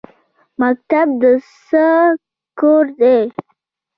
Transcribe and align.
مکتب 0.59 1.07
د 1.21 1.23
څه 1.67 1.85
کور 2.59 2.85
دی؟ 2.99 3.19